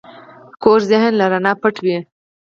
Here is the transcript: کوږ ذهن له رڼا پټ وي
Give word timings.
کوږ 0.63 0.79
ذهن 0.91 1.11
له 1.19 1.25
رڼا 1.31 1.53
پټ 1.61 1.75
وي 1.85 1.97